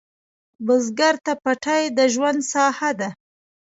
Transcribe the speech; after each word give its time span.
بزګر 0.65 1.15
ته 1.25 1.33
پټی 1.43 1.83
د 1.97 1.99
ژوند 2.13 2.39
ساحه 2.51 2.91
ده 2.99 3.09